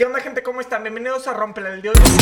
¿Qué 0.00 0.06
onda 0.06 0.18
gente? 0.20 0.42
¿Cómo 0.42 0.62
están? 0.62 0.82
Bienvenidos 0.82 1.28
a 1.28 1.34
Romper 1.34 1.66
el 1.66 1.82
de 1.82 1.90
marketing 1.90 2.16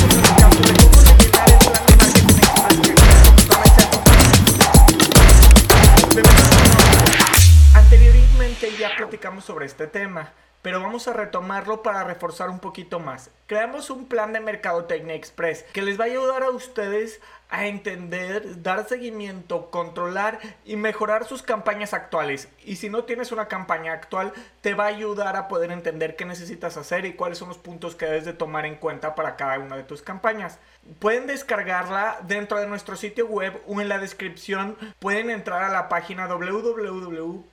Anteriormente 7.76 8.72
ya 8.77 8.96
platicamos 8.96 9.45
sobre 9.45 9.66
este 9.66 9.86
tema, 9.86 10.32
pero 10.61 10.82
vamos 10.82 11.06
a 11.06 11.12
retomarlo 11.12 11.84
para 11.84 12.02
reforzar 12.02 12.50
un 12.50 12.59
poquito 12.59 12.98
más. 12.98 13.30
Creamos 13.48 13.89
un 13.89 14.09
plan 14.09 14.35
de 14.35 14.41
Mercadotecnia 14.41 15.14
Express 15.14 15.64
que 15.73 15.81
les 15.81 15.99
va 15.99 16.05
a 16.05 16.09
ayudar 16.09 16.43
a 16.43 16.51
ustedes 16.51 17.19
a 17.49 17.67
entender, 17.67 18.63
dar 18.63 18.87
seguimiento, 18.87 19.71
controlar 19.71 20.39
y 20.67 20.77
mejorar 20.77 21.25
sus 21.25 21.43
campañas 21.43 21.95
actuales. 21.95 22.50
Y 22.63 22.77
si 22.77 22.91
no 22.91 23.05
tienes 23.05 23.32
una 23.32 23.49
campaña 23.49 23.95
actual, 23.95 24.35
te 24.61 24.75
va 24.75 24.85
a 24.85 24.89
ayudar 24.89 25.35
a 25.37 25.49
poder 25.49 25.71
entender 25.73 26.14
qué 26.14 26.27
necesitas 26.27 26.77
hacer 26.77 27.07
y 27.07 27.14
cuáles 27.14 27.39
son 27.39 27.49
los 27.49 27.57
puntos 27.57 27.95
que 27.95 28.05
debes 28.05 28.27
de 28.27 28.35
tomar 28.35 28.67
en 28.67 28.75
cuenta 28.75 29.14
para 29.14 29.37
cada 29.37 29.59
una 29.59 29.79
de 29.79 29.85
tus 29.85 30.03
campañas. 30.03 30.58
Pueden 30.99 31.27
descargarla 31.27 32.19
dentro 32.24 32.60
de 32.60 32.66
nuestro 32.66 32.96
sitio 32.96 33.27
web 33.28 33.62
o 33.66 33.80
en 33.80 33.88
la 33.88 33.98
descripción 33.98 34.77
pueden 34.98 35.30
entrar 35.30 35.62
a 35.62 35.70
la 35.70 35.88
página 35.88 36.27
www.blnk.mx. 36.27 37.48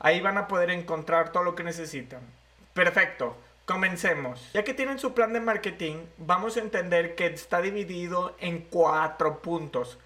Ahí 0.00 0.20
van 0.20 0.38
a 0.38 0.48
poder 0.48 0.70
encontrar 0.70 1.30
todo 1.30 1.44
lo 1.44 1.54
que 1.54 1.62
necesitan. 1.62 2.35
Perfecto. 2.76 3.34
Comencemos. 3.64 4.52
Ya 4.52 4.62
que 4.62 4.74
tienen 4.74 4.98
su 4.98 5.14
plan 5.14 5.32
de 5.32 5.40
marketing, 5.40 6.04
vamos 6.18 6.56
a 6.56 6.60
entender 6.60 7.14
que 7.14 7.24
está 7.26 7.62
dividido 7.62 8.36
en 8.38 8.60
cuatro 8.60 9.40
puntos. 9.40 9.98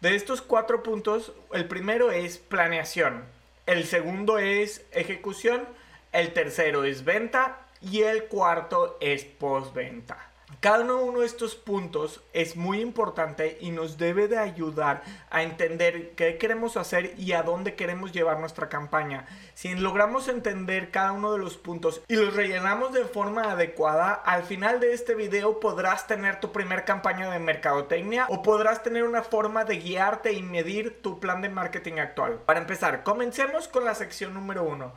De 0.00 0.16
estos 0.16 0.42
cuatro 0.42 0.82
puntos, 0.82 1.32
el 1.52 1.66
primero 1.66 2.10
es 2.10 2.36
planeación, 2.36 3.24
el 3.64 3.84
segundo 3.86 4.38
es 4.38 4.84
ejecución, 4.90 5.66
el 6.12 6.32
tercero 6.32 6.84
es 6.84 7.04
venta 7.04 7.68
y 7.80 8.02
el 8.02 8.24
cuarto 8.24 8.98
es 9.00 9.24
postventa. 9.24 10.25
Cada 10.60 10.84
uno 10.84 11.20
de 11.20 11.26
estos 11.26 11.54
puntos 11.54 12.22
es 12.32 12.56
muy 12.56 12.80
importante 12.80 13.58
y 13.60 13.70
nos 13.70 13.98
debe 13.98 14.26
de 14.26 14.38
ayudar 14.38 15.02
a 15.30 15.42
entender 15.42 16.12
qué 16.12 16.38
queremos 16.38 16.76
hacer 16.76 17.14
y 17.18 17.32
a 17.32 17.42
dónde 17.42 17.74
queremos 17.74 18.12
llevar 18.12 18.40
nuestra 18.40 18.68
campaña. 18.68 19.26
Si 19.54 19.74
logramos 19.74 20.28
entender 20.28 20.90
cada 20.90 21.12
uno 21.12 21.32
de 21.32 21.38
los 21.38 21.58
puntos 21.58 22.00
y 22.08 22.16
los 22.16 22.34
rellenamos 22.34 22.92
de 22.94 23.04
forma 23.04 23.52
adecuada, 23.52 24.12
al 24.14 24.44
final 24.44 24.80
de 24.80 24.94
este 24.94 25.14
video 25.14 25.60
podrás 25.60 26.06
tener 26.06 26.40
tu 26.40 26.52
primer 26.52 26.84
campaña 26.84 27.30
de 27.30 27.38
mercadotecnia 27.38 28.26
o 28.30 28.42
podrás 28.42 28.82
tener 28.82 29.04
una 29.04 29.22
forma 29.22 29.64
de 29.64 29.76
guiarte 29.76 30.32
y 30.32 30.42
medir 30.42 31.02
tu 31.02 31.20
plan 31.20 31.42
de 31.42 31.50
marketing 31.50 31.98
actual. 31.98 32.40
Para 32.46 32.60
empezar, 32.60 33.02
comencemos 33.02 33.68
con 33.68 33.84
la 33.84 33.94
sección 33.94 34.32
número 34.32 34.62
uno, 34.62 34.94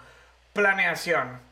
planeación 0.53 1.48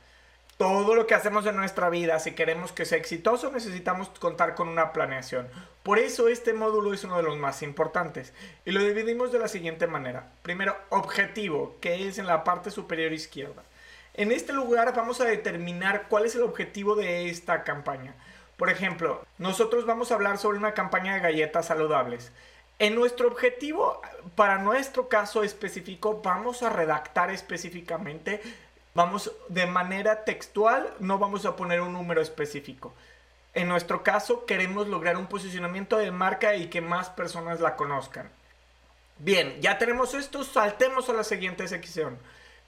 todo 0.58 0.96
lo 0.96 1.06
que 1.06 1.14
hacemos 1.14 1.46
en 1.46 1.56
nuestra 1.56 1.90
vida, 1.90 2.20
si 2.20 2.32
queremos 2.34 2.72
que 2.72 2.86
sea 2.86 2.98
exitoso, 2.98 3.52
necesitamos 3.52 4.10
contar 4.10 4.56
con 4.56 4.68
una 4.68 4.92
planeación. 4.92 5.48
Por 5.84 6.00
eso 6.00 6.28
este 6.28 6.54
módulo 6.54 6.94
es 6.94 7.04
uno 7.04 7.18
de 7.18 7.24
los 7.24 7.38
más 7.38 7.62
importantes. 7.62 8.34
Y 8.66 8.72
lo 8.72 8.84
dividimos 8.84 9.32
de 9.32 9.38
la 9.38 9.48
siguiente 9.48 9.86
manera. 9.86 10.32
Primero, 10.42 10.76
objetivo, 10.90 11.78
que 11.80 12.08
es 12.08 12.18
en 12.18 12.26
la 12.26 12.44
parte 12.44 12.72
superior 12.72 13.14
izquierda. 13.14 13.64
En 14.16 14.32
este 14.32 14.52
lugar 14.52 14.96
vamos 14.96 15.22
a 15.22 15.26
determinar 15.26 16.08
cuál 16.10 16.26
es 16.26 16.34
el 16.34 16.42
objetivo 16.42 16.96
de 16.96 17.30
esta 17.30 17.64
campaña. 17.64 18.16
Por 18.58 18.72
ejemplo, 18.72 19.24
nosotros 19.38 19.86
vamos 19.86 20.12
a 20.12 20.16
hablar 20.16 20.40
sobre 20.40 20.58
una 20.58 20.74
campaña 20.74 21.14
de 21.14 21.20
galletas 21.20 21.68
saludables. 21.68 22.32
En 22.80 22.96
nuestro 22.96 23.28
objetivo, 23.28 24.02
para 24.36 24.58
nuestro 24.58 25.08
caso 25.08 25.44
específico, 25.44 26.22
vamos 26.24 26.64
a 26.64 26.70
redactar 26.70 27.30
específicamente 27.30 28.42
Vamos 28.98 29.32
de 29.48 29.68
manera 29.68 30.24
textual, 30.26 30.92
no 30.98 31.20
vamos 31.20 31.46
a 31.46 31.56
poner 31.56 31.82
un 31.82 31.94
número 31.94 32.20
específico. 32.20 32.96
En 33.54 33.68
nuestro 33.68 34.02
caso, 34.02 34.48
queremos 34.48 34.88
lograr 34.88 35.18
un 35.18 35.28
posicionamiento 35.28 36.00
de 36.00 36.10
marca 36.10 36.56
y 36.56 36.66
que 36.66 36.82
más 36.82 37.12
personas 37.12 37.60
la 37.60 37.76
conozcan. 37.76 38.28
Bien, 39.20 39.62
ya 39.62 39.78
tenemos 39.78 40.16
esto, 40.16 40.44
saltemos 40.44 41.10
a 41.10 41.14
la 41.14 41.24
siguiente 41.24 41.68
sección. 41.68 42.18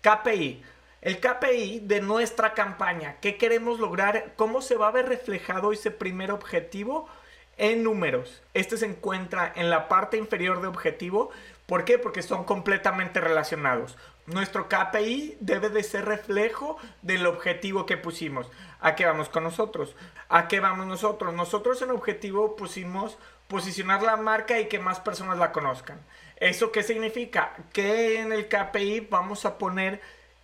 KPI. 0.02 0.64
El 1.02 1.20
KPI 1.20 1.80
de 1.80 2.00
nuestra 2.00 2.53
campaña. 2.53 3.16
¿Qué 3.22 3.38
queremos 3.38 3.80
lograr? 3.80 4.34
¿Cómo 4.36 4.62
se 4.62 4.76
va 4.76 4.90
a 4.90 4.92
ver 4.92 5.09
reflejado 5.09 5.72
ese 5.72 5.90
primer 5.90 6.30
objetivo? 6.30 7.09
En 7.58 7.82
números. 7.82 8.44
Este 8.53 8.78
se 8.78 8.86
encuentra 8.86 9.52
en 9.56 9.72
la 9.72 9.88
parte 9.88 10.18
inferior 10.18 10.62
de 10.62 10.68
objetivo. 10.68 11.32
¿Por 11.66 11.86
qué? 11.86 11.98
Porque 11.98 12.22
son 12.22 12.44
completamente 12.44 13.20
relacionados. 13.20 13.98
Nuestro 14.29 14.69
KPI 14.69 15.38
debe 15.40 15.69
de 15.69 15.81
ser 15.81 16.06
reflejo 16.06 16.78
del 17.01 17.25
objetivo 17.25 17.88
que 17.88 17.97
pusimos. 17.97 18.47
¿A 18.79 18.95
qué 18.95 19.06
vamos 19.06 19.28
con 19.28 19.44
nosotros? 19.44 19.95
¿A 20.29 20.47
qué 20.47 20.59
vamos 20.59 20.85
nosotros? 20.85 21.34
Nosotros 21.34 21.81
en 21.81 21.90
objetivo 21.90 22.56
pusimos 22.56 23.17
posicionar 23.47 24.03
la 24.03 24.17
marca 24.17 24.59
y 24.59 24.67
que 24.67 24.78
más 24.78 25.00
personas 25.00 25.40
la 25.40 25.51
conozcan. 25.51 26.00
¿Eso 26.38 26.72
qué 26.72 26.84
significa? 26.84 27.56
Que 27.73 28.22
en 28.22 28.31
el 28.31 28.47
KPI 28.47 29.07
vamos 29.09 29.45
a 29.45 29.57
poner 29.57 30.00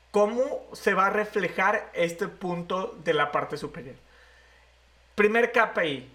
cómo 0.10 0.44
se 0.74 0.96
va 0.96 1.08
a 1.08 1.12
reflejar 1.12 1.92
este 1.94 2.28
punto 2.28 2.98
de 3.04 3.14
la 3.14 3.32
parte 3.32 3.56
superior. 3.56 3.96
Primer 5.14 5.52
KPI, 5.52 6.10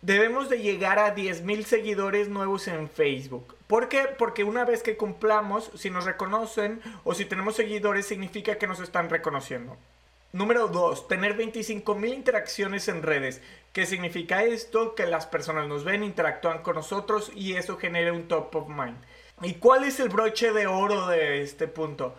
debemos 0.00 0.48
de 0.48 0.60
llegar 0.60 0.98
a 0.98 1.14
10.000 1.14 1.64
seguidores 1.64 2.28
nuevos 2.28 2.66
en 2.66 2.88
Facebook. 2.88 3.59
¿Por 3.70 3.88
qué? 3.88 4.08
Porque 4.18 4.42
una 4.42 4.64
vez 4.64 4.82
que 4.82 4.96
cumplamos, 4.96 5.70
si 5.76 5.90
nos 5.90 6.04
reconocen 6.04 6.82
o 7.04 7.14
si 7.14 7.24
tenemos 7.24 7.54
seguidores, 7.54 8.04
significa 8.04 8.58
que 8.58 8.66
nos 8.66 8.80
están 8.80 9.08
reconociendo. 9.08 9.76
Número 10.32 10.66
2. 10.66 11.06
Tener 11.06 11.38
25.000 11.38 12.12
interacciones 12.12 12.88
en 12.88 13.04
redes. 13.04 13.40
¿Qué 13.72 13.86
significa 13.86 14.42
esto? 14.42 14.96
Que 14.96 15.06
las 15.06 15.26
personas 15.26 15.68
nos 15.68 15.84
ven, 15.84 16.02
interactúan 16.02 16.64
con 16.64 16.74
nosotros 16.74 17.30
y 17.32 17.52
eso 17.52 17.76
genera 17.76 18.12
un 18.12 18.26
top 18.26 18.56
of 18.56 18.68
mind. 18.68 18.96
¿Y 19.40 19.54
cuál 19.54 19.84
es 19.84 20.00
el 20.00 20.08
broche 20.08 20.50
de 20.50 20.66
oro 20.66 21.06
de 21.06 21.40
este 21.40 21.68
punto? 21.68 22.16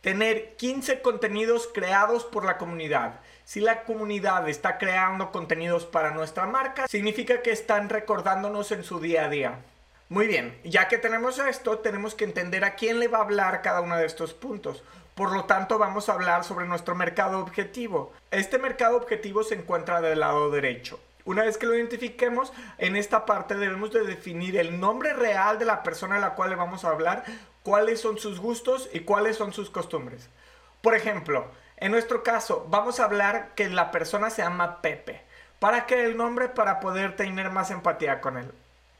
Tener 0.00 0.56
15 0.56 1.00
contenidos 1.00 1.70
creados 1.72 2.24
por 2.24 2.44
la 2.44 2.58
comunidad. 2.58 3.20
Si 3.44 3.60
la 3.60 3.84
comunidad 3.84 4.48
está 4.48 4.78
creando 4.78 5.30
contenidos 5.30 5.86
para 5.86 6.10
nuestra 6.10 6.46
marca, 6.46 6.88
significa 6.88 7.40
que 7.40 7.52
están 7.52 7.88
recordándonos 7.88 8.72
en 8.72 8.82
su 8.82 8.98
día 8.98 9.26
a 9.26 9.28
día. 9.28 9.60
Muy 10.10 10.26
bien, 10.26 10.58
ya 10.64 10.88
que 10.88 10.96
tenemos 10.96 11.38
esto, 11.38 11.80
tenemos 11.80 12.14
que 12.14 12.24
entender 12.24 12.64
a 12.64 12.76
quién 12.76 12.98
le 12.98 13.08
va 13.08 13.18
a 13.18 13.22
hablar 13.22 13.60
cada 13.60 13.82
uno 13.82 13.94
de 13.94 14.06
estos 14.06 14.32
puntos. 14.32 14.82
Por 15.14 15.32
lo 15.32 15.44
tanto, 15.44 15.76
vamos 15.76 16.08
a 16.08 16.14
hablar 16.14 16.44
sobre 16.44 16.66
nuestro 16.66 16.94
mercado 16.94 17.40
objetivo. 17.40 18.14
Este 18.30 18.58
mercado 18.58 18.96
objetivo 18.96 19.42
se 19.42 19.56
encuentra 19.56 20.00
del 20.00 20.20
lado 20.20 20.50
derecho. 20.50 20.98
Una 21.26 21.42
vez 21.42 21.58
que 21.58 21.66
lo 21.66 21.74
identifiquemos, 21.74 22.54
en 22.78 22.96
esta 22.96 23.26
parte 23.26 23.54
debemos 23.56 23.92
de 23.92 24.04
definir 24.04 24.56
el 24.56 24.80
nombre 24.80 25.12
real 25.12 25.58
de 25.58 25.66
la 25.66 25.82
persona 25.82 26.16
a 26.16 26.20
la 26.20 26.34
cual 26.34 26.50
le 26.50 26.56
vamos 26.56 26.86
a 26.86 26.90
hablar, 26.90 27.24
cuáles 27.62 28.00
son 28.00 28.16
sus 28.16 28.40
gustos 28.40 28.88
y 28.94 29.00
cuáles 29.00 29.36
son 29.36 29.52
sus 29.52 29.68
costumbres. 29.68 30.30
Por 30.80 30.94
ejemplo, 30.94 31.48
en 31.76 31.92
nuestro 31.92 32.22
caso, 32.22 32.66
vamos 32.70 32.98
a 32.98 33.04
hablar 33.04 33.50
que 33.54 33.68
la 33.68 33.90
persona 33.90 34.30
se 34.30 34.40
llama 34.40 34.80
Pepe. 34.80 35.20
¿Para 35.58 35.84
qué 35.84 36.06
el 36.06 36.16
nombre? 36.16 36.48
Para 36.48 36.80
poder 36.80 37.14
tener 37.14 37.50
más 37.50 37.70
empatía 37.70 38.22
con 38.22 38.38
él. 38.38 38.50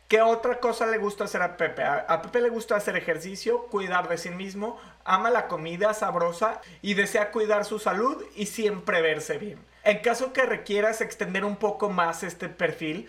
¿Qué 0.08 0.22
otra 0.22 0.58
cosa 0.58 0.86
le 0.86 0.96
gusta 0.96 1.24
hacer 1.24 1.42
a 1.42 1.58
Pepe? 1.58 1.84
A, 1.84 2.22
Pepe 2.22 2.40
le 2.40 2.48
gusta 2.48 2.74
hacer 2.74 2.96
ejercicio, 2.96 3.66
cuidar 3.66 4.08
de 4.08 4.16
sí 4.16 4.30
mismo, 4.30 4.80
ama 5.04 5.28
la 5.28 5.48
comida 5.48 5.92
sabrosa 5.92 6.62
y 6.80 6.94
desea 6.94 7.30
cuidar 7.30 7.66
su 7.66 7.78
salud 7.78 8.24
y 8.34 8.46
siempre 8.46 9.02
verse 9.02 9.36
bien. 9.36 9.58
En 9.84 9.98
caso 9.98 10.32
que 10.32 10.46
requieras 10.46 11.02
extender 11.02 11.44
un 11.44 11.56
poco 11.56 11.90
más 11.90 12.22
este 12.22 12.48
perfil, 12.48 13.06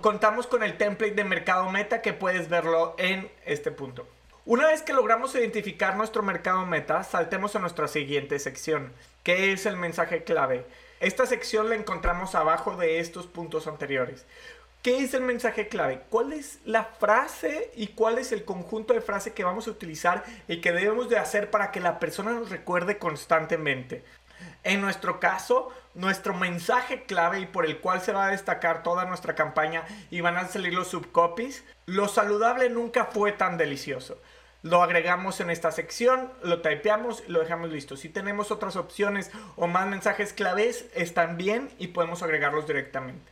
contamos 0.00 0.48
con 0.48 0.64
el 0.64 0.76
template 0.76 1.14
de 1.14 1.22
Mercado 1.22 1.70
Meta 1.70 2.02
que 2.02 2.14
puedes 2.14 2.48
verlo 2.48 2.96
en 2.98 3.30
este 3.44 3.70
punto. 3.70 4.08
Una 4.44 4.66
vez 4.66 4.82
que 4.82 4.92
logramos 4.92 5.32
identificar 5.36 5.96
nuestro 5.96 6.24
mercado 6.24 6.66
meta, 6.66 7.04
saltemos 7.04 7.54
a 7.54 7.60
nuestra 7.60 7.86
siguiente 7.86 8.40
sección, 8.40 8.92
que 9.22 9.52
es 9.52 9.66
el 9.66 9.76
mensaje 9.76 10.24
clave. 10.24 10.66
Esta 10.98 11.26
sección 11.26 11.68
la 11.68 11.76
encontramos 11.76 12.34
abajo 12.34 12.76
de 12.76 12.98
estos 12.98 13.26
puntos 13.26 13.66
anteriores. 13.66 14.26
¿Qué 14.82 15.04
es 15.04 15.12
el 15.12 15.20
mensaje 15.20 15.68
clave? 15.68 16.00
¿Cuál 16.08 16.32
es 16.32 16.58
la 16.64 16.84
frase 16.84 17.70
y 17.76 17.88
cuál 17.88 18.16
es 18.16 18.32
el 18.32 18.46
conjunto 18.46 18.94
de 18.94 19.02
frase 19.02 19.34
que 19.34 19.44
vamos 19.44 19.68
a 19.68 19.72
utilizar 19.72 20.24
y 20.48 20.62
que 20.62 20.72
debemos 20.72 21.10
de 21.10 21.18
hacer 21.18 21.50
para 21.50 21.70
que 21.70 21.80
la 21.80 21.98
persona 21.98 22.32
nos 22.32 22.48
recuerde 22.48 22.96
constantemente? 22.96 24.02
En 24.64 24.80
nuestro 24.80 25.20
caso, 25.20 25.68
nuestro 25.94 26.32
mensaje 26.32 27.02
clave 27.02 27.40
y 27.40 27.46
por 27.46 27.66
el 27.66 27.80
cual 27.80 28.00
se 28.00 28.12
va 28.12 28.24
a 28.24 28.30
destacar 28.30 28.82
toda 28.82 29.04
nuestra 29.04 29.34
campaña 29.34 29.84
y 30.10 30.22
van 30.22 30.38
a 30.38 30.48
salir 30.48 30.72
los 30.72 30.88
subcopies, 30.88 31.62
lo 31.84 32.08
saludable 32.08 32.70
nunca 32.70 33.04
fue 33.04 33.32
tan 33.32 33.58
delicioso. 33.58 34.18
Lo 34.62 34.82
agregamos 34.82 35.40
en 35.40 35.50
esta 35.50 35.72
sección, 35.72 36.32
lo 36.42 36.62
typeamos 36.62 37.22
y 37.28 37.32
lo 37.32 37.40
dejamos 37.40 37.68
listo. 37.68 37.98
Si 37.98 38.08
tenemos 38.08 38.50
otras 38.50 38.76
opciones 38.76 39.30
o 39.56 39.66
más 39.66 39.86
mensajes 39.88 40.32
claves, 40.32 40.86
están 40.94 41.36
bien 41.36 41.68
y 41.78 41.88
podemos 41.88 42.22
agregarlos 42.22 42.66
directamente. 42.66 43.30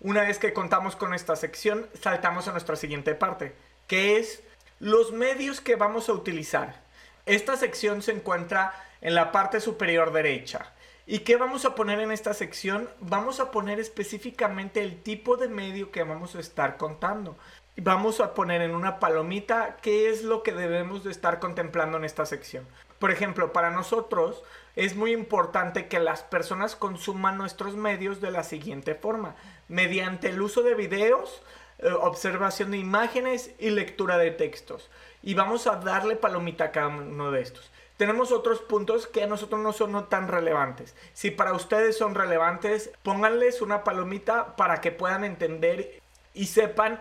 Una 0.00 0.22
vez 0.22 0.38
que 0.38 0.52
contamos 0.52 0.94
con 0.94 1.12
esta 1.12 1.34
sección, 1.34 1.88
saltamos 2.00 2.46
a 2.46 2.52
nuestra 2.52 2.76
siguiente 2.76 3.16
parte, 3.16 3.52
que 3.88 4.16
es 4.18 4.44
los 4.78 5.10
medios 5.10 5.60
que 5.60 5.74
vamos 5.74 6.08
a 6.08 6.12
utilizar. 6.12 6.80
Esta 7.26 7.56
sección 7.56 8.00
se 8.00 8.12
encuentra 8.12 8.72
en 9.00 9.16
la 9.16 9.32
parte 9.32 9.60
superior 9.60 10.12
derecha. 10.12 10.72
¿Y 11.04 11.20
qué 11.20 11.36
vamos 11.36 11.64
a 11.64 11.74
poner 11.74 11.98
en 11.98 12.12
esta 12.12 12.32
sección? 12.32 12.88
Vamos 13.00 13.40
a 13.40 13.50
poner 13.50 13.80
específicamente 13.80 14.82
el 14.84 15.02
tipo 15.02 15.36
de 15.36 15.48
medio 15.48 15.90
que 15.90 16.04
vamos 16.04 16.36
a 16.36 16.40
estar 16.40 16.76
contando. 16.76 17.36
Vamos 17.76 18.20
a 18.20 18.34
poner 18.34 18.62
en 18.62 18.76
una 18.76 19.00
palomita 19.00 19.78
qué 19.82 20.10
es 20.10 20.22
lo 20.22 20.44
que 20.44 20.52
debemos 20.52 21.02
de 21.02 21.10
estar 21.10 21.40
contemplando 21.40 21.96
en 21.96 22.04
esta 22.04 22.24
sección. 22.24 22.66
Por 22.98 23.10
ejemplo, 23.10 23.52
para 23.52 23.70
nosotros 23.70 24.42
es 24.76 24.96
muy 24.96 25.12
importante 25.12 25.88
que 25.88 25.98
las 25.98 26.22
personas 26.22 26.76
consuman 26.76 27.38
nuestros 27.38 27.74
medios 27.74 28.20
de 28.20 28.30
la 28.30 28.44
siguiente 28.44 28.94
forma. 28.94 29.34
Mediante 29.68 30.28
el 30.28 30.40
uso 30.40 30.62
de 30.62 30.74
videos, 30.74 31.42
eh, 31.78 31.92
observación 31.92 32.70
de 32.70 32.78
imágenes 32.78 33.52
y 33.58 33.70
lectura 33.70 34.18
de 34.18 34.30
textos. 34.30 34.90
Y 35.22 35.34
vamos 35.34 35.66
a 35.66 35.76
darle 35.76 36.16
palomita 36.16 36.64
a 36.64 36.72
cada 36.72 36.88
uno 36.88 37.30
de 37.30 37.42
estos. 37.42 37.70
Tenemos 37.98 38.30
otros 38.30 38.60
puntos 38.60 39.08
que 39.08 39.24
a 39.24 39.26
nosotros 39.26 39.60
no 39.60 39.72
son 39.72 40.08
tan 40.08 40.28
relevantes. 40.28 40.94
Si 41.14 41.32
para 41.32 41.52
ustedes 41.52 41.98
son 41.98 42.14
relevantes, 42.14 42.90
pónganles 43.02 43.60
una 43.60 43.82
palomita 43.82 44.54
para 44.54 44.80
que 44.80 44.92
puedan 44.92 45.24
entender 45.24 46.00
y 46.32 46.46
sepan 46.46 47.00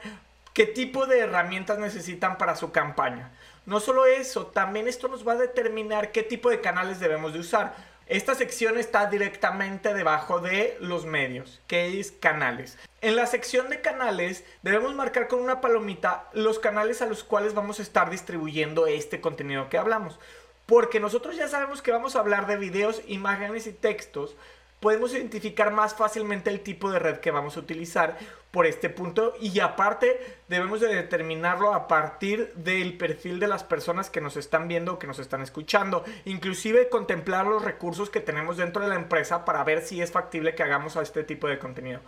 qué 0.54 0.66
tipo 0.66 1.06
de 1.06 1.20
herramientas 1.20 1.78
necesitan 1.78 2.40
para 2.40 2.56
su 2.56 2.72
campaña. 2.72 3.32
No 3.68 3.80
solo 3.80 4.08
eso, 4.08 4.48
también 4.48 4.88
esto 4.88 5.08
nos 5.08 5.28
va 5.28 5.34
a 5.34 5.38
determinar 5.38 6.12
qué 6.12 6.24
tipo 6.24 6.50
de 6.50 6.62
canales 6.62 7.00
debemos 7.00 7.34
de 7.34 7.40
usar. 7.40 7.76
Esta 8.10 8.36
sección 8.36 8.78
está 8.78 9.08
directamente 9.08 9.94
debajo 9.94 10.40
de 10.40 10.78
los 10.80 11.06
medios, 11.06 11.60
que 11.68 12.00
es 12.00 12.14
canales. 12.14 12.78
En 13.02 13.18
la 13.18 13.28
sección 13.28 13.70
de 13.70 13.82
canales 13.82 14.46
debemos 14.62 14.96
marcar 14.96 15.28
con 15.28 15.42
una 15.42 15.60
palomita 15.60 16.30
los 16.32 16.58
canales 16.58 17.02
a 17.02 17.06
los 17.06 17.26
cuales 17.26 17.54
vamos 17.54 17.80
a 17.80 17.82
estar 17.82 18.10
distribuyendo 18.10 18.88
este 18.88 19.20
contenido 19.20 19.68
que 19.68 19.78
hablamos. 19.78 20.20
Porque 20.66 21.02
nosotros 21.02 21.36
ya 21.36 21.50
sabemos 21.50 21.82
que 21.82 21.92
vamos 21.92 22.16
a 22.16 22.20
hablar 22.20 22.48
de 22.48 22.56
videos, 22.56 23.02
imágenes 23.08 23.68
y 23.68 23.74
textos, 23.74 24.38
podemos 24.80 25.12
identificar 25.12 25.74
más 25.74 25.94
fácilmente 25.94 26.50
el 26.50 26.62
tipo 26.62 26.90
de 26.90 27.00
red 27.00 27.18
que 27.18 27.32
vamos 27.32 27.58
a 27.58 27.60
utilizar 27.60 28.18
por 28.58 28.66
este 28.66 28.90
punto. 28.90 29.36
Y 29.40 29.60
aparte 29.60 30.20
debemos 30.48 30.80
de 30.82 30.88
determinarlo 30.88 31.76
a 31.76 31.88
partir 31.88 32.52
del 32.56 32.98
perfil 32.98 33.40
de 33.40 33.46
las 33.46 33.64
personas 33.64 34.10
que 34.10 34.20
nos 34.20 34.36
están 34.36 34.68
viendo 34.68 34.94
o 34.94 34.98
que 34.98 35.06
nos 35.06 35.20
están 35.20 35.44
escuchando. 35.44 36.04
Inclusive 36.26 36.90
contemplar 36.90 37.46
los 37.46 37.64
recursos 37.64 38.10
que 38.10 38.20
tenemos 38.20 38.58
dentro 38.58 38.82
de 38.82 38.90
la 38.90 38.96
empresa 38.96 39.46
para 39.46 39.64
ver 39.64 39.84
si 39.84 40.02
es 40.02 40.12
factible 40.12 40.56
que 40.56 40.64
hagamos 40.64 40.98
a 40.98 41.04
este 41.04 41.24
tipo 41.24 41.48
de 41.48 41.60
contenido. 41.60 42.00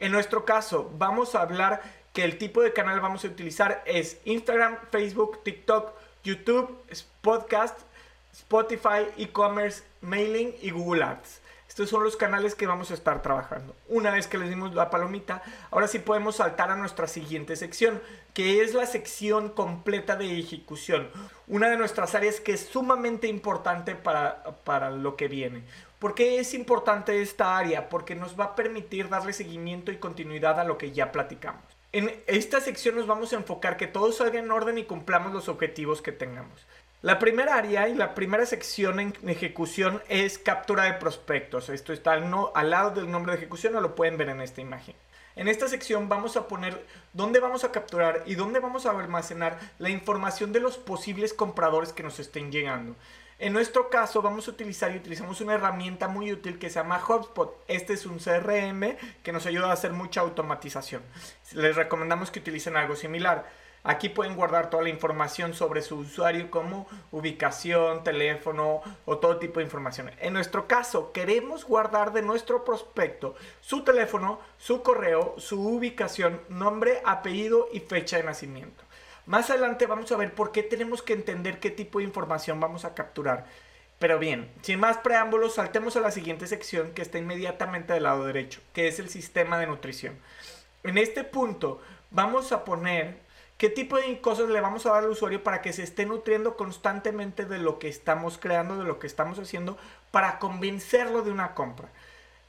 En 0.00 0.10
nuestro 0.10 0.46
caso 0.46 0.90
vamos 0.96 1.34
a 1.34 1.42
hablar 1.42 1.82
que 2.14 2.24
el 2.24 2.38
tipo 2.38 2.62
de 2.62 2.72
canal 2.72 3.00
vamos 3.00 3.26
a 3.26 3.28
utilizar 3.28 3.82
es 3.84 4.18
Instagram, 4.24 4.78
Facebook, 4.90 5.44
TikTok, 5.44 5.92
YouTube, 6.24 6.74
podcast, 7.20 7.78
Spotify, 8.32 9.08
e-commerce, 9.18 9.82
mailing 10.00 10.54
y 10.62 10.70
Google 10.70 11.04
Ads. 11.04 11.42
Estos 11.78 11.90
son 11.90 12.02
los 12.02 12.16
canales 12.16 12.56
que 12.56 12.66
vamos 12.66 12.90
a 12.90 12.94
estar 12.94 13.22
trabajando. 13.22 13.72
Una 13.86 14.10
vez 14.10 14.26
que 14.26 14.36
les 14.36 14.48
dimos 14.48 14.74
la 14.74 14.90
palomita, 14.90 15.44
ahora 15.70 15.86
sí 15.86 16.00
podemos 16.00 16.34
saltar 16.34 16.72
a 16.72 16.76
nuestra 16.76 17.06
siguiente 17.06 17.54
sección, 17.54 18.02
que 18.34 18.62
es 18.62 18.74
la 18.74 18.84
sección 18.84 19.50
completa 19.50 20.16
de 20.16 20.40
ejecución. 20.40 21.08
Una 21.46 21.70
de 21.70 21.76
nuestras 21.76 22.16
áreas 22.16 22.40
que 22.40 22.54
es 22.54 22.66
sumamente 22.66 23.28
importante 23.28 23.94
para, 23.94 24.42
para 24.64 24.90
lo 24.90 25.14
que 25.14 25.28
viene. 25.28 25.62
¿Por 26.00 26.16
qué 26.16 26.40
es 26.40 26.52
importante 26.52 27.22
esta 27.22 27.56
área? 27.56 27.88
Porque 27.88 28.16
nos 28.16 28.36
va 28.36 28.46
a 28.46 28.56
permitir 28.56 29.08
darle 29.08 29.32
seguimiento 29.32 29.92
y 29.92 29.98
continuidad 29.98 30.58
a 30.58 30.64
lo 30.64 30.78
que 30.78 30.90
ya 30.90 31.12
platicamos. 31.12 31.62
En 31.92 32.12
esta 32.26 32.60
sección 32.60 32.96
nos 32.96 33.06
vamos 33.06 33.32
a 33.32 33.36
enfocar 33.36 33.76
que 33.76 33.86
todo 33.86 34.10
salga 34.10 34.40
en 34.40 34.50
orden 34.50 34.78
y 34.78 34.84
cumplamos 34.84 35.32
los 35.32 35.48
objetivos 35.48 36.02
que 36.02 36.10
tengamos. 36.10 36.66
La 37.00 37.20
primera 37.20 37.54
área 37.54 37.88
y 37.88 37.94
la 37.94 38.16
primera 38.16 38.44
sección 38.44 38.98
en 38.98 39.14
ejecución 39.28 40.02
es 40.08 40.36
captura 40.36 40.82
de 40.82 40.94
prospectos. 40.94 41.68
Esto 41.68 41.92
está 41.92 42.14
al, 42.14 42.70
lado 42.70 42.90
del 42.90 43.08
nombre 43.08 43.30
de 43.30 43.38
ejecución 43.38 43.76
o 43.76 43.80
lo 43.80 43.94
pueden 43.94 44.16
ver 44.16 44.30
en 44.30 44.40
esta 44.40 44.62
imagen. 44.62 44.96
En 45.36 45.46
esta 45.46 45.68
sección 45.68 46.08
vamos 46.08 46.36
a 46.36 46.48
poner 46.48 46.84
dónde 47.12 47.38
vamos 47.38 47.62
a 47.62 47.70
capturar 47.70 48.24
y 48.26 48.34
dónde 48.34 48.58
vamos 48.58 48.84
a 48.84 48.90
almacenar 48.90 49.60
la 49.78 49.90
información 49.90 50.52
de 50.52 50.58
los 50.58 50.76
posibles 50.76 51.32
compradores 51.32 51.92
que 51.92 52.02
nos 52.02 52.18
estén 52.18 52.50
llegando. 52.50 52.96
En 53.38 53.52
nuestro 53.52 53.90
caso 53.90 54.20
vamos 54.20 54.48
a 54.48 54.50
utilizar 54.50 54.90
y 54.90 54.96
utilizamos 54.96 55.40
una 55.40 55.54
herramienta 55.54 56.08
muy 56.08 56.32
útil 56.32 56.58
que 56.58 56.68
se 56.68 56.80
llama 56.80 57.00
HubSpot. 57.00 57.62
Este 57.68 57.92
es 57.92 58.06
un 58.06 58.18
CRM 58.18 58.96
que 59.22 59.32
nos 59.32 59.46
ayuda 59.46 59.70
a 59.70 59.74
hacer 59.74 59.92
mucha 59.92 60.22
automatización. 60.22 61.02
Les 61.52 61.76
recomendamos 61.76 62.32
que 62.32 62.40
utilicen 62.40 62.76
algo 62.76 62.96
similar. 62.96 63.46
Aquí 63.88 64.10
pueden 64.10 64.36
guardar 64.36 64.68
toda 64.68 64.82
la 64.82 64.90
información 64.90 65.54
sobre 65.54 65.80
su 65.80 65.96
usuario 65.96 66.50
como 66.50 66.86
ubicación, 67.10 68.04
teléfono 68.04 68.82
o 69.06 69.16
todo 69.16 69.38
tipo 69.38 69.60
de 69.60 69.64
información. 69.64 70.10
En 70.20 70.34
nuestro 70.34 70.68
caso, 70.68 71.10
queremos 71.10 71.64
guardar 71.64 72.12
de 72.12 72.20
nuestro 72.20 72.66
prospecto 72.66 73.34
su 73.62 73.84
teléfono, 73.84 74.40
su 74.58 74.82
correo, 74.82 75.36
su 75.38 75.66
ubicación, 75.66 76.38
nombre, 76.50 77.00
apellido 77.06 77.66
y 77.72 77.80
fecha 77.80 78.18
de 78.18 78.24
nacimiento. 78.24 78.84
Más 79.24 79.48
adelante 79.48 79.86
vamos 79.86 80.12
a 80.12 80.18
ver 80.18 80.34
por 80.34 80.52
qué 80.52 80.62
tenemos 80.62 81.00
que 81.00 81.14
entender 81.14 81.58
qué 81.58 81.70
tipo 81.70 82.00
de 82.00 82.04
información 82.04 82.60
vamos 82.60 82.84
a 82.84 82.92
capturar. 82.92 83.46
Pero 83.98 84.18
bien, 84.18 84.50
sin 84.60 84.80
más 84.80 84.98
preámbulos, 84.98 85.54
saltemos 85.54 85.96
a 85.96 86.00
la 86.00 86.10
siguiente 86.10 86.46
sección 86.46 86.92
que 86.92 87.00
está 87.00 87.16
inmediatamente 87.16 87.94
del 87.94 88.02
lado 88.02 88.26
derecho, 88.26 88.60
que 88.74 88.86
es 88.86 88.98
el 88.98 89.08
sistema 89.08 89.58
de 89.58 89.66
nutrición. 89.66 90.18
En 90.82 90.98
este 90.98 91.24
punto 91.24 91.80
vamos 92.10 92.52
a 92.52 92.66
poner 92.66 93.26
qué 93.58 93.68
tipo 93.68 93.96
de 93.96 94.20
cosas 94.20 94.48
le 94.48 94.60
vamos 94.60 94.86
a 94.86 94.90
dar 94.90 95.04
al 95.04 95.10
usuario 95.10 95.42
para 95.42 95.60
que 95.60 95.72
se 95.72 95.82
esté 95.82 96.06
nutriendo 96.06 96.56
constantemente 96.56 97.44
de 97.44 97.58
lo 97.58 97.78
que 97.78 97.88
estamos 97.88 98.38
creando, 98.38 98.78
de 98.78 98.84
lo 98.84 98.98
que 98.98 99.08
estamos 99.08 99.38
haciendo, 99.38 99.76
para 100.10 100.38
convencerlo 100.38 101.22
de 101.22 101.32
una 101.32 101.54
compra. 101.54 101.90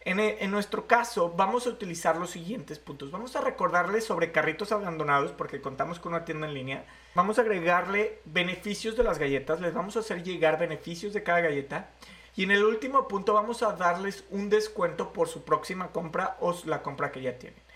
En, 0.05 0.19
e, 0.19 0.37
en, 0.39 0.51
nuestro 0.51 0.87
caso, 0.87 1.33
vamos 1.35 1.67
a 1.67 1.71
utilizar 1.71 2.15
los 2.15 2.29
siguientes 2.29 2.79
puntos. 2.79 3.11
Vamos 3.11 3.35
a 3.35 3.41
recordarle 3.41 3.99
sobre 4.01 4.31
carritos 4.31 4.71
abandonados, 4.71 5.31
porque 5.31 5.61
contamos 5.61 5.99
con 5.99 6.13
una 6.13 6.23
tienda 6.25 6.47
en 6.47 6.53
línea. 6.53 6.85
Vamos 7.15 7.37
a 7.37 7.41
agregarle 7.41 8.21
beneficios 8.25 8.95
de 8.95 9.03
las 9.03 9.17
galletas, 9.17 9.59
les 9.59 9.73
vamos 9.73 9.97
a 9.97 9.99
hacer 9.99 10.23
llegar 10.23 10.57
beneficios 10.57 11.11
de 11.13 11.23
cada 11.23 11.41
galleta. 11.41 11.89
Y 12.35 12.43
en 12.43 12.51
el 12.51 12.63
último 12.63 13.07
punto 13.07 13.33
vamos 13.33 13.63
a 13.63 13.73
darles 13.73 14.23
un 14.29 14.49
descuento 14.49 15.11
por 15.11 15.27
su 15.27 15.43
próxima 15.43 15.91
compra 15.91 16.37
o 16.39 16.55
la 16.65 16.81
compra 16.81 17.11
que 17.11 17.21
ya 17.21 17.37
tienen. 17.37 17.68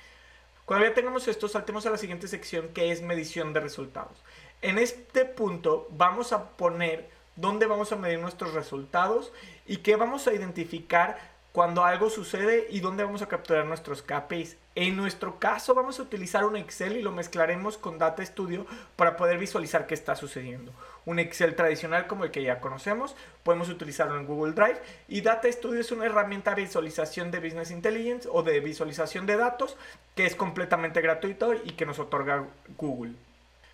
Cuando 0.65 0.87
ya 0.87 0.93
tengamos 0.93 1.27
esto, 1.27 1.47
saltemos 1.49 1.85
a 1.85 1.89
la 1.89 1.97
siguiente 1.97 2.27
sección 2.27 2.69
que 2.69 2.91
es 2.91 3.01
medición 3.01 3.51
de 3.51 3.59
resultados. 3.59 4.17
En 4.61 4.77
este 4.77 5.25
punto 5.25 5.87
vamos 5.91 6.31
a 6.31 6.51
poner 6.51 7.09
dónde 7.35 7.65
vamos 7.65 7.91
a 7.91 7.97
medir 7.97 8.19
nuestros 8.19 8.53
resultados 8.53 9.33
y 9.67 9.77
qué 9.77 9.97
vamos 9.97 10.27
a 10.27 10.33
identificar 10.33 11.19
cuando 11.51 11.83
algo 11.83 12.09
sucede 12.09 12.67
y 12.69 12.79
dónde 12.79 13.03
vamos 13.03 13.21
a 13.21 13.27
capturar 13.27 13.65
nuestros 13.65 14.01
KPIs. 14.01 14.57
En 14.75 14.97
nuestro 14.97 15.39
caso 15.39 15.75
vamos 15.75 15.99
a 15.99 16.03
utilizar 16.03 16.45
un 16.45 16.55
Excel 16.55 16.97
y 16.97 17.01
lo 17.01 17.11
mezclaremos 17.11 17.77
con 17.77 17.99
Data 17.99 18.25
Studio 18.25 18.65
para 18.95 19.17
poder 19.17 19.37
visualizar 19.37 19.85
qué 19.85 19.93
está 19.93 20.15
sucediendo 20.15 20.73
un 21.05 21.19
Excel 21.19 21.55
tradicional 21.55 22.07
como 22.07 22.23
el 22.23 22.31
que 22.31 22.43
ya 22.43 22.59
conocemos, 22.59 23.15
podemos 23.43 23.69
utilizarlo 23.69 24.17
en 24.17 24.25
Google 24.25 24.53
Drive 24.53 24.81
y 25.07 25.21
Data 25.21 25.51
Studio 25.51 25.81
es 25.81 25.91
una 25.91 26.05
herramienta 26.05 26.55
de 26.55 26.63
visualización 26.63 27.31
de 27.31 27.39
Business 27.39 27.71
Intelligence 27.71 28.27
o 28.31 28.43
de 28.43 28.59
visualización 28.59 29.25
de 29.25 29.37
datos 29.37 29.75
que 30.15 30.25
es 30.25 30.35
completamente 30.35 31.01
gratuito 31.01 31.53
y 31.53 31.71
que 31.71 31.85
nos 31.85 31.99
otorga 31.99 32.45
Google. 32.77 33.13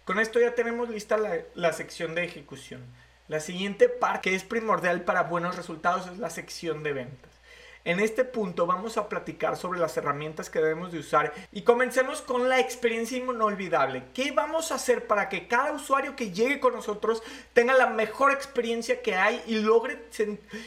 Con 0.06 0.20
esto 0.20 0.40
ya 0.40 0.56
tenemos 0.56 0.90
lista 0.90 1.18
la, 1.54 1.74
sección 1.74 2.16
de 2.16 2.24
ejecución. 2.24 2.82
La 3.28 3.40
siguiente 3.40 3.90
parte 3.90 4.30
que 4.30 4.36
es 4.36 4.44
primordial 4.44 5.02
para 5.02 5.24
buenos 5.24 5.56
resultados 5.56 6.08
es 6.08 6.18
la 6.18 6.32
sección 6.32 6.82
de 6.82 6.94
ventas. 6.94 7.39
En 7.86 8.02
este 8.02 8.26
punto 8.26 8.66
vamos 8.66 8.98
a 8.98 9.08
platicar 9.08 9.56
sobre 9.56 9.80
las 9.80 9.96
herramientas 9.96 10.50
que 10.50 10.60
debemos 10.60 10.92
de 10.92 11.00
usar 11.00 11.34
y 11.52 11.62
comencemos 11.62 12.22
con 12.22 12.50
la 12.50 12.60
experiencia 12.60 13.18
inolvidable. 13.18 14.04
¿Qué 14.14 14.32
vamos 14.32 14.72
a 14.72 14.76
hacer 14.76 15.08
para 15.08 15.30
que 15.30 15.48
cada 15.48 15.72
usuario 15.72 16.16
que 16.16 16.32
llegue 16.32 16.60
con 16.60 16.74
nosotros 16.74 17.24
tenga 17.54 17.74
la 17.74 17.88
mejor 17.88 18.32
experiencia 18.32 19.02
que 19.02 19.16
hay 19.16 19.42
y 19.48 19.56
logre, 19.60 19.98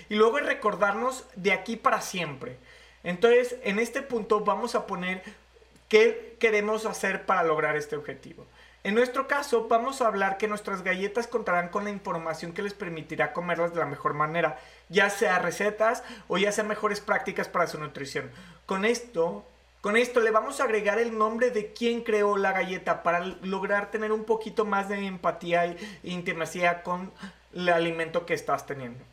y 0.09 0.14
logre 0.14 0.45
recordarnos 0.45 1.26
de 1.37 1.52
aquí 1.52 1.76
para 1.76 2.00
siempre? 2.00 2.57
Entonces, 3.04 3.57
en 3.62 3.78
este 3.78 4.00
punto 4.00 4.40
vamos 4.40 4.75
a 4.75 4.87
poner 4.87 5.23
qué 5.88 6.37
queremos 6.38 6.87
hacer 6.87 7.26
para 7.26 7.42
lograr 7.42 7.76
este 7.76 7.97
objetivo. 7.97 8.47
En 8.85 8.97
nuestro 8.97 9.29
caso, 9.29 9.69
vamos 9.69 10.03
a 10.03 10.09
hablar 10.09 10.39
que 10.39 10.49
nuestras 10.49 10.83
galletas 10.83 11.29
contarán 11.29 11.69
con 11.69 11.85
la 11.85 11.91
información 11.91 12.53
que 12.53 12.62
les 12.62 12.75
permitirá 12.75 13.33
comerlas 13.33 13.73
de 13.73 13.79
la 13.79 13.87
mejor 13.87 14.12
manera, 14.12 14.59
ya 14.89 15.09
sea 15.09 15.39
recetas 15.39 16.03
o 16.27 16.37
ya 16.37 16.51
sea 16.51 16.65
mejores 16.65 17.01
prácticas 17.01 17.49
para 17.49 17.69
su 17.69 17.79
nutrición. 17.79 18.33
Con 18.67 18.85
esto, 18.85 19.45
con 19.83 19.97
esto 19.97 20.19
le 20.19 20.33
vamos 20.33 20.61
a 20.61 20.65
agregar 20.65 20.99
el 20.99 21.17
nombre 21.17 21.53
de 21.53 21.73
quien 21.73 22.03
creó 22.03 22.37
la 22.37 22.51
galleta 22.51 23.05
para 23.05 23.21
lograr 23.21 23.93
tener 23.93 24.11
un 24.11 24.25
poquito 24.25 24.65
más 24.65 24.89
de 24.89 25.07
empatía 25.07 25.65
e 25.65 25.77
intimacidad 26.03 26.83
con 26.83 27.12
el 27.55 27.69
alimento 27.69 28.27
que 28.27 28.35
estás 28.35 28.67
teniendo. 28.67 29.05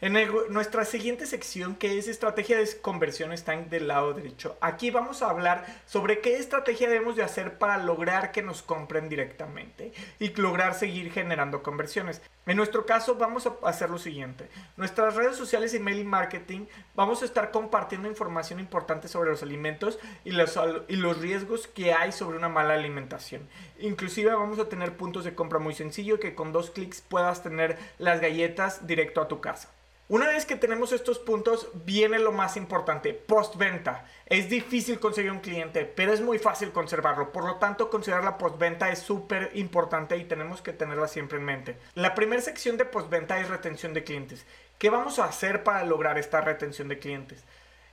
En 0.00 0.16
nuestra 0.50 0.84
siguiente 0.84 1.26
sección, 1.26 1.74
que 1.74 1.98
es 1.98 2.06
estrategia 2.06 2.56
de 2.56 2.80
conversión, 2.80 3.32
está 3.32 3.54
en 3.54 3.68
del 3.68 3.88
lado 3.88 4.14
derecho. 4.14 4.56
Aquí 4.60 4.92
vamos 4.92 5.22
a 5.22 5.30
hablar 5.30 5.66
sobre 5.86 6.20
qué 6.20 6.36
estrategia 6.36 6.88
debemos 6.88 7.16
de 7.16 7.24
hacer 7.24 7.58
para 7.58 7.78
lograr 7.78 8.30
que 8.30 8.40
nos 8.40 8.62
compren 8.62 9.08
directamente 9.08 9.92
y 10.20 10.32
lograr 10.34 10.74
seguir 10.74 11.10
generando 11.10 11.64
conversiones. 11.64 12.22
En 12.46 12.56
nuestro 12.56 12.86
caso 12.86 13.16
vamos 13.16 13.48
a 13.48 13.56
hacer 13.64 13.90
lo 13.90 13.98
siguiente. 13.98 14.48
Nuestras 14.76 15.16
redes 15.16 15.34
sociales 15.34 15.74
y 15.74 15.80
mail 15.80 16.04
marketing 16.04 16.66
vamos 16.94 17.22
a 17.22 17.24
estar 17.24 17.50
compartiendo 17.50 18.08
información 18.08 18.60
importante 18.60 19.08
sobre 19.08 19.30
los 19.30 19.42
alimentos 19.42 19.98
y 20.24 20.30
los, 20.30 20.56
y 20.86 20.94
los 20.94 21.18
riesgos 21.18 21.66
que 21.66 21.92
hay 21.92 22.12
sobre 22.12 22.36
una 22.36 22.48
mala 22.48 22.74
alimentación. 22.74 23.48
Inclusive 23.80 24.32
vamos 24.32 24.60
a 24.60 24.68
tener 24.68 24.96
puntos 24.96 25.24
de 25.24 25.34
compra 25.34 25.58
muy 25.58 25.74
sencillo 25.74 26.20
que 26.20 26.36
con 26.36 26.52
dos 26.52 26.70
clics 26.70 27.00
puedas 27.00 27.42
tener 27.42 27.76
las 27.98 28.20
galletas 28.20 28.86
directo 28.86 29.20
a 29.20 29.26
tu 29.26 29.40
casa. 29.40 29.70
Una 30.10 30.26
vez 30.26 30.46
que 30.46 30.56
tenemos 30.56 30.92
estos 30.92 31.18
puntos, 31.18 31.68
viene 31.84 32.18
lo 32.18 32.32
más 32.32 32.56
importante, 32.56 33.12
postventa. 33.12 34.06
Es 34.24 34.48
difícil 34.48 34.98
conseguir 34.98 35.30
un 35.30 35.40
cliente, 35.40 35.84
pero 35.84 36.14
es 36.14 36.22
muy 36.22 36.38
fácil 36.38 36.72
conservarlo. 36.72 37.30
Por 37.30 37.44
lo 37.44 37.56
tanto, 37.56 37.90
considerar 37.90 38.24
la 38.24 38.38
postventa 38.38 38.88
es 38.88 39.00
súper 39.00 39.50
importante 39.52 40.16
y 40.16 40.24
tenemos 40.24 40.62
que 40.62 40.72
tenerla 40.72 41.08
siempre 41.08 41.36
en 41.36 41.44
mente. 41.44 41.78
La 41.92 42.14
primera 42.14 42.40
sección 42.40 42.78
de 42.78 42.86
postventa 42.86 43.38
es 43.38 43.50
retención 43.50 43.92
de 43.92 44.02
clientes. 44.02 44.46
¿Qué 44.78 44.88
vamos 44.88 45.18
a 45.18 45.26
hacer 45.26 45.62
para 45.62 45.84
lograr 45.84 46.16
esta 46.16 46.40
retención 46.40 46.88
de 46.88 46.98
clientes? 46.98 47.44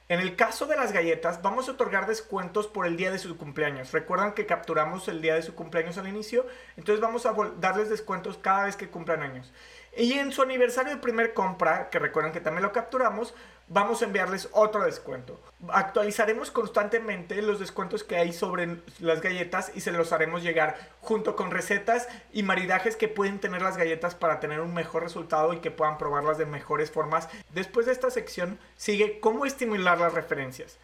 En 0.08 0.20
el 0.20 0.36
caso 0.36 0.68
de 0.68 0.78
las 0.78 0.92
galletas, 0.92 1.42
vamos 1.42 1.68
a 1.68 1.72
otorgar 1.72 2.06
descuentos 2.06 2.68
por 2.68 2.86
el 2.86 2.96
día 2.96 3.10
de 3.10 3.18
su 3.18 3.38
cumpleaños. 3.38 3.92
Recuerdan 3.92 4.34
que 4.34 4.46
capturamos 4.46 5.08
el 5.08 5.20
día 5.20 5.34
de 5.34 5.42
su 5.42 5.56
cumpleaños 5.56 5.98
al 5.98 6.08
inicio, 6.08 6.46
entonces 6.78 7.02
vamos 7.02 7.26
a 7.26 7.36
darles 7.60 7.90
descuentos 7.90 8.38
cada 8.38 8.66
vez 8.66 8.76
que 8.76 8.88
cumplan 8.88 9.24
años. 9.24 9.52
Y 9.98 10.14
en 10.14 10.34
su 10.34 10.42
aniversario 10.42 10.94
de 10.94 11.02
primer 11.02 11.34
compra, 11.34 11.90
que 11.90 12.00
recuerdan 12.00 12.34
que 12.34 12.42
también 12.42 12.64
lo 12.64 12.74
capturamos, 12.74 13.34
vamos 13.70 14.02
a 14.02 14.06
enviarles 14.06 14.50
otro 14.52 14.84
descuento. 14.84 15.40
Actualizaremos 15.70 16.52
constantemente 16.52 17.42
los 17.42 17.60
descuentos 17.60 18.04
que 18.04 18.18
hay 18.18 18.34
sobre 18.34 18.82
las 19.00 19.22
galletas 19.22 19.72
y 19.74 19.80
se 19.80 19.94
los 19.94 20.12
haremos 20.12 20.44
llegar 20.44 20.78
junto 21.00 21.38
con 21.38 21.50
recetas 21.50 22.10
y 22.34 22.44
maridajes 22.44 22.98
que 22.98 23.08
pueden 23.08 23.40
tener 23.40 23.62
las 23.62 23.78
galletas 23.78 24.16
para 24.16 24.42
tener 24.42 24.60
un 24.60 24.74
mejor 24.74 25.04
resultado 25.04 25.54
y 25.54 25.60
que 25.60 25.72
puedan 25.72 25.98
probarlas 25.98 26.38
de 26.38 26.46
mejores 26.46 26.92
formas. 26.92 27.30
Después 27.54 27.86
de 27.86 27.94
esta 27.94 28.12
sección 28.12 28.60
sigue 28.76 29.22
cómo 29.22 29.46
estimular 29.46 29.98
las 29.98 30.14
referencias. 30.14 30.78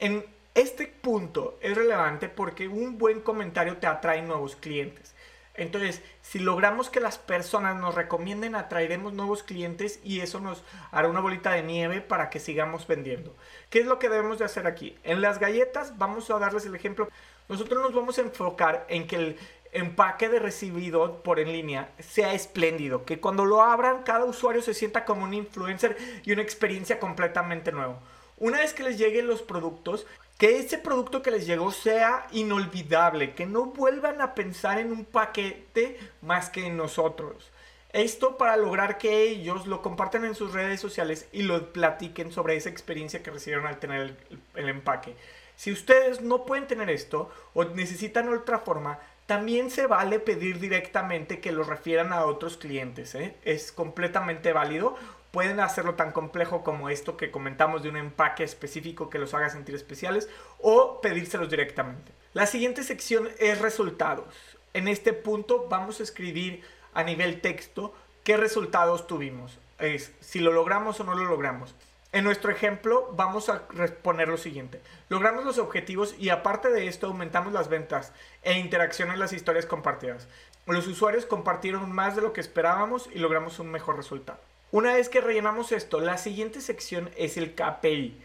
En 0.00 0.26
este 0.56 0.86
punto 0.86 1.58
es 1.60 1.76
relevante 1.76 2.28
porque 2.28 2.66
un 2.66 2.98
buen 2.98 3.20
comentario 3.20 3.76
te 3.76 3.86
atrae 3.86 4.22
nuevos 4.22 4.56
clientes. 4.56 5.14
Entonces, 5.56 6.02
si 6.22 6.38
logramos 6.38 6.90
que 6.90 7.00
las 7.00 7.18
personas 7.18 7.76
nos 7.76 7.94
recomienden, 7.94 8.54
atraeremos 8.54 9.12
nuevos 9.12 9.42
clientes 9.42 10.00
y 10.04 10.20
eso 10.20 10.40
nos 10.40 10.62
hará 10.90 11.08
una 11.08 11.20
bolita 11.20 11.52
de 11.52 11.62
nieve 11.62 12.00
para 12.00 12.30
que 12.30 12.40
sigamos 12.40 12.86
vendiendo. 12.86 13.34
¿Qué 13.70 13.80
es 13.80 13.86
lo 13.86 13.98
que 13.98 14.08
debemos 14.08 14.38
de 14.38 14.44
hacer 14.44 14.66
aquí? 14.66 14.96
En 15.02 15.20
las 15.20 15.38
galletas, 15.38 15.96
vamos 15.98 16.30
a 16.30 16.38
darles 16.38 16.66
el 16.66 16.74
ejemplo. 16.74 17.08
Nosotros 17.48 17.82
nos 17.82 17.94
vamos 17.94 18.18
a 18.18 18.22
enfocar 18.22 18.86
en 18.88 19.06
que 19.06 19.16
el 19.16 19.38
empaque 19.72 20.28
de 20.28 20.38
recibido 20.38 21.22
por 21.22 21.38
en 21.38 21.52
línea 21.52 21.90
sea 21.98 22.32
espléndido, 22.32 23.04
que 23.04 23.20
cuando 23.20 23.44
lo 23.44 23.62
abran 23.62 24.02
cada 24.04 24.24
usuario 24.24 24.62
se 24.62 24.74
sienta 24.74 25.04
como 25.04 25.24
un 25.24 25.34
influencer 25.34 25.96
y 26.24 26.32
una 26.32 26.42
experiencia 26.42 26.98
completamente 26.98 27.72
nueva. 27.72 28.00
Una 28.38 28.58
vez 28.58 28.74
que 28.74 28.82
les 28.82 28.98
lleguen 28.98 29.26
los 29.26 29.42
productos, 29.42 30.06
que 30.38 30.58
ese 30.58 30.78
producto 30.78 31.22
que 31.22 31.30
les 31.30 31.46
llegó 31.46 31.72
sea 31.72 32.26
inolvidable, 32.32 33.34
que 33.34 33.46
no 33.46 33.66
vuelvan 33.66 34.20
a 34.20 34.34
pensar 34.34 34.78
en 34.78 34.92
un 34.92 35.04
paquete 35.04 35.98
más 36.20 36.50
que 36.50 36.66
en 36.66 36.76
nosotros. 36.76 37.50
Esto 37.92 38.36
para 38.36 38.56
lograr 38.56 38.98
que 38.98 39.22
ellos 39.22 39.66
lo 39.66 39.80
compartan 39.80 40.26
en 40.26 40.34
sus 40.34 40.52
redes 40.52 40.80
sociales 40.80 41.28
y 41.32 41.42
lo 41.42 41.72
platiquen 41.72 42.30
sobre 42.30 42.56
esa 42.56 42.68
experiencia 42.68 43.22
que 43.22 43.30
recibieron 43.30 43.66
al 43.66 43.78
tener 43.78 44.16
el, 44.54 44.68
empaque. 44.68 45.16
Si 45.56 45.72
ustedes 45.72 46.20
no 46.20 46.44
pueden 46.44 46.66
tener 46.66 46.90
esto 46.90 47.30
o 47.54 47.64
necesitan 47.64 48.28
otra 48.28 48.58
forma, 48.58 48.98
también 49.24 49.70
se 49.70 49.86
vale 49.86 50.20
pedir 50.20 50.60
directamente 50.60 51.40
que 51.40 51.52
lo 51.52 51.64
refieran 51.64 52.12
a 52.12 52.26
otros 52.26 52.58
clientes. 52.58 53.14
¿eh? 53.14 53.34
Es 53.44 53.72
completamente 53.72 54.52
válido 54.52 54.96
pueden 55.36 55.60
hacerlo 55.60 55.96
tan 55.96 56.12
complejo 56.12 56.64
como 56.64 56.88
esto 56.88 57.18
que 57.18 57.30
comentamos 57.30 57.82
de 57.82 57.90
un 57.90 57.98
empaque 57.98 58.42
específico 58.42 59.10
que 59.10 59.18
los 59.18 59.34
haga 59.34 59.50
sentir 59.50 59.74
especiales 59.74 60.30
o 60.62 61.02
pedírselos 61.02 61.50
directamente. 61.50 62.10
La 62.32 62.46
siguiente 62.46 62.82
sección 62.82 63.28
es 63.38 63.60
resultados. 63.60 64.34
En 64.72 64.88
este 64.88 65.12
punto 65.12 65.66
vamos 65.68 66.00
a 66.00 66.04
escribir 66.04 66.62
a 66.94 67.02
nivel 67.02 67.42
texto 67.42 67.94
qué 68.24 68.38
resultados 68.38 69.06
tuvimos. 69.06 69.58
Es 69.78 70.10
si 70.20 70.38
lo 70.38 70.52
logramos 70.52 71.00
o 71.00 71.04
no 71.04 71.14
lo 71.14 71.26
logramos. 71.26 71.74
En 72.12 72.24
nuestro 72.24 72.50
ejemplo 72.50 73.10
vamos 73.12 73.50
a 73.50 73.66
responder 73.74 74.28
lo 74.28 74.38
siguiente. 74.38 74.80
Logramos 75.10 75.44
los 75.44 75.58
objetivos 75.58 76.14
y 76.18 76.30
aparte 76.30 76.70
de 76.70 76.88
esto 76.88 77.08
aumentamos 77.08 77.52
las 77.52 77.68
ventas 77.68 78.14
e 78.42 78.54
interacción 78.58 79.10
en 79.10 79.18
las 79.18 79.34
historias 79.34 79.66
compartidas. 79.66 80.28
Los 80.64 80.86
usuarios 80.86 81.26
compartieron 81.26 81.92
más 81.92 82.16
de 82.16 82.22
lo 82.22 82.32
que 82.32 82.40
esperábamos 82.40 83.10
y 83.12 83.18
logramos 83.18 83.58
un 83.58 83.70
mejor 83.70 83.98
resultado. 83.98 84.40
Una 84.72 84.94
vez 84.94 85.08
que 85.08 85.20
rellenamos 85.20 85.70
esto, 85.70 86.00
la 86.00 86.18
siguiente 86.18 86.60
sección 86.60 87.08
es 87.16 87.36
el 87.36 87.54
KPI. 87.54 88.20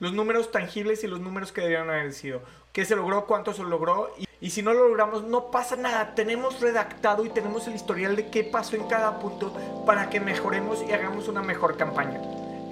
Los 0.00 0.12
números 0.12 0.50
tangibles 0.50 1.04
y 1.04 1.06
los 1.06 1.20
números 1.20 1.52
que 1.52 1.60
debieron 1.60 1.90
haber 1.90 2.12
sido. 2.12 2.42
¿Qué 2.72 2.84
se 2.84 2.96
logró? 2.96 3.26
¿Cuánto 3.26 3.54
se 3.54 3.62
logró? 3.62 4.12
Y, 4.40 4.50
si 4.50 4.62
no 4.62 4.74
lo 4.74 4.88
logramos, 4.88 5.22
no 5.22 5.52
pasa 5.52 5.76
nada. 5.76 6.16
Tenemos 6.16 6.60
redactado 6.60 7.24
y 7.24 7.28
tenemos 7.28 7.68
el 7.68 7.76
historial 7.76 8.16
de 8.16 8.28
qué 8.30 8.42
pasó 8.42 8.74
en 8.74 8.88
cada 8.88 9.20
punto 9.20 9.54
para 9.86 10.10
que 10.10 10.18
mejoremos 10.18 10.82
y 10.82 10.92
hagamos 10.92 11.28
una 11.28 11.40
mejor 11.40 11.76
campaña. 11.76 12.20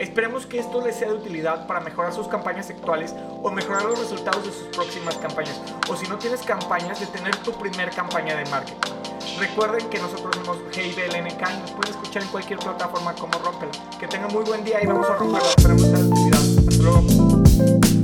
Esperemos 0.01 0.45
que 0.45 0.59
esto 0.59 0.85
les 0.85 0.97
sea 0.97 1.09
de 1.09 1.15
utilidad 1.15 1.69
para 1.69 1.79
mejorar 1.79 2.13
sus 2.13 2.27
campañas 2.27 2.69
actuales 2.69 3.15
o 3.45 3.51
mejorar 3.53 3.85
los 3.85 4.01
resultados 4.01 4.45
de 4.45 4.53
sus 4.53 4.67
próximas 4.75 5.17
campañas. 5.19 5.63
O 5.89 5.95
si 5.95 6.09
no 6.09 6.19
tienes 6.19 6.43
campañas, 6.43 6.99
de 6.99 7.07
tener 7.07 7.37
tu 7.37 7.53
primer 7.53 7.91
campaña 7.91 8.37
de 8.37 8.45
marketing. 8.51 9.04
Recuerden 9.39 9.89
que 9.91 9.99
nosotros 9.99 10.35
somos 10.37 10.59
GIBLNK 10.73 11.41
y 11.41 11.61
nos 11.61 11.71
pueden 11.73 11.91
escuchar 11.91 12.23
en 12.23 12.29
cualquier 12.29 12.59
plataforma 12.59 13.15
como 13.15 13.39
Rompela. 13.39 13.73
Que 13.99 14.07
tengan 14.07 14.33
muy 14.33 14.45
buen 14.45 14.65
día 14.65 14.83
y 14.83 14.87
vamos 14.87 15.09
a 15.09 15.17
romperla. 15.17 15.49
Esperemos 15.49 15.83
estar 15.85 16.01
actividad. 16.01 16.41
Hasta 16.69 16.83
luego. 16.83 18.04